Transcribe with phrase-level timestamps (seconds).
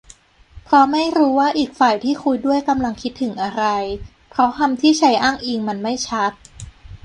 [0.63, 3.63] เพราะไม่รู้ว่าอีกฝ่ายที่คุยด้วยกำลังคิดถึงอะไร
[4.29, 6.31] เพราะคำที่ใช้อ้างอิงมันไม่ชัด